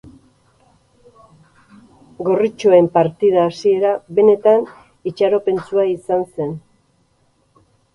Gorritxoen 2.29 2.89
partida 2.97 3.45
hasiera 3.53 3.95
benetan 4.21 4.69
itxaropentsua 5.15 5.91
izan 5.97 6.31
zen. 6.37 6.63